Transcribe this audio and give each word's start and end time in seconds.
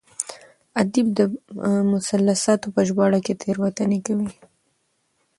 ادیب 0.81 1.07
د 1.17 1.19
مثلثاتو 1.93 2.67
په 2.75 2.81
ژباړه 2.87 3.19
کې 3.25 3.33
تېروتنې 3.41 3.99
کوي. 4.07 4.31